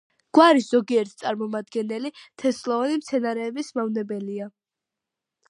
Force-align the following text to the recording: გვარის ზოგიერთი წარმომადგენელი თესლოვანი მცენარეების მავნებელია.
გვარის 0.35 0.69
ზოგიერთი 0.75 1.13
წარმომადგენელი 1.23 2.11
თესლოვანი 2.45 2.99
მცენარეების 3.03 3.71
მავნებელია. 3.79 4.51